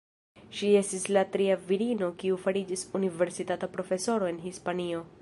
Ŝi 0.59 0.69
estis 0.79 1.05
la 1.17 1.23
tria 1.35 1.57
virino 1.67 2.09
kiu 2.25 2.41
fariĝis 2.47 2.89
universitata 3.01 3.71
profesoro 3.79 4.35
en 4.35 4.45
Hispanio. 4.49 5.09